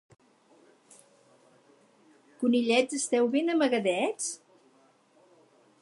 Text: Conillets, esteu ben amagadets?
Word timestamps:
Conillets, 2.39 2.97
esteu 3.01 3.25
ben 3.35 3.47
amagadets? 3.57 4.27